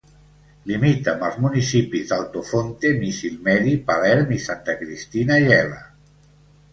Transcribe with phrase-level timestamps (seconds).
[0.69, 5.79] Limita amb els municipis d'Altofonte, Misilmeri, Palerm i Santa Cristina Gela.